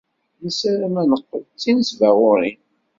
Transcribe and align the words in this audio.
Nessaram 0.43 0.95
ad 1.01 1.07
neqqel 1.11 1.43
d 1.45 1.57
tinesbaɣurin. 1.61 2.59